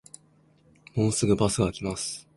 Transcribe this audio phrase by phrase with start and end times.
[0.95, 2.27] もうすぐバスが来ます